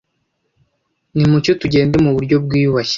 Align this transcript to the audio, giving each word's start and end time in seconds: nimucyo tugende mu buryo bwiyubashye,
nimucyo 1.15 1.51
tugende 1.61 1.95
mu 2.05 2.11
buryo 2.15 2.35
bwiyubashye, 2.45 2.89